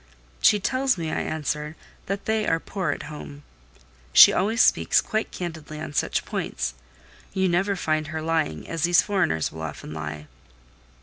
"She 0.41 0.59
tells 0.59 0.97
me," 0.97 1.11
I 1.11 1.21
answered, 1.21 1.75
"that 2.07 2.25
they 2.25 2.47
are 2.47 2.59
poor 2.59 2.89
at 2.89 3.03
home; 3.03 3.43
she 4.13 4.33
always 4.33 4.59
speaks 4.59 4.99
quite 4.99 5.29
candidly 5.29 5.79
on 5.79 5.93
such 5.93 6.25
points: 6.25 6.73
you 7.35 7.47
never 7.47 7.75
find 7.75 8.07
her 8.07 8.19
lying, 8.23 8.67
as 8.67 8.81
these 8.81 9.03
foreigners 9.03 9.51
will 9.51 9.61
often 9.61 9.93
lie. 9.93 10.25